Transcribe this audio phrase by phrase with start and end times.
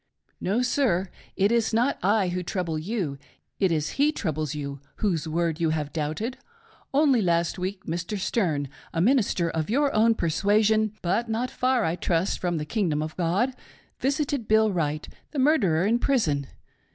[0.29, 3.19] M.: No, sir, it is not I who trouble you:
[3.59, 6.39] it is He troubles you whose word you have doubted.
[6.91, 8.17] Only last week Mr.
[8.17, 13.03] Sterne— a minister of your own persuasion— but not far, I trust, from the kingdom
[13.03, 13.53] of God—
[13.99, 16.47] visited Bill Wright, the mur derer, in prison.